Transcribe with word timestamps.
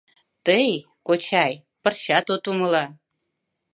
Тый, 0.45 0.69
кочай, 1.07 1.53
пырчат 1.81 2.25
от 2.33 2.43
умыло. 2.51 2.85